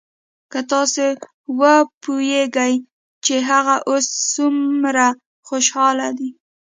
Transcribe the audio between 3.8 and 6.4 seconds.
اوس سومره خوشاله دى.